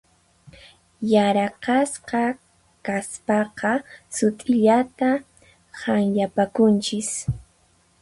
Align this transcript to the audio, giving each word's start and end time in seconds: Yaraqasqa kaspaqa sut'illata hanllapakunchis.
Yaraqasqa 1.11 2.23
kaspaqa 2.87 3.73
sut'illata 4.15 5.09
hanllapakunchis. 5.81 7.11